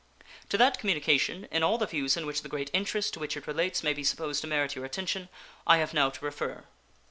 To 0.49 0.57
that 0.57 0.79
communication, 0.79 1.47
in 1.51 1.61
all 1.61 1.77
the 1.77 1.85
views 1.85 2.17
in 2.17 2.25
which 2.25 2.41
the 2.41 2.49
great 2.49 2.71
interest 2.73 3.13
to 3.13 3.19
which 3.19 3.37
it 3.37 3.45
relates 3.45 3.83
may 3.83 3.93
be 3.93 4.03
supposed 4.03 4.41
to 4.41 4.47
merit 4.47 4.75
your 4.75 4.83
attention, 4.83 5.29
I 5.67 5.77
have 5.77 5.93
now 5.93 6.09
to 6.09 6.25
refer. 6.25 6.63